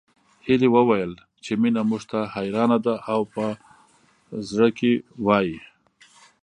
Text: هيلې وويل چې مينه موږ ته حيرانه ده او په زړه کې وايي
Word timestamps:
هيلې 0.45 0.69
وويل 0.75 1.11
چې 1.43 1.51
مينه 1.61 1.81
موږ 1.89 2.01
ته 2.11 2.19
حيرانه 2.35 2.77
ده 2.85 2.95
او 3.13 3.21
په 3.33 3.45
زړه 4.49 4.69
کې 4.77 4.91
وايي 5.25 5.57